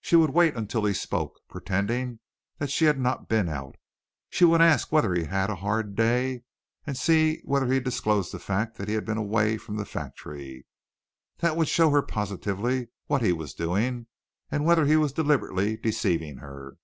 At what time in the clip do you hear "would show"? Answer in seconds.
11.54-11.90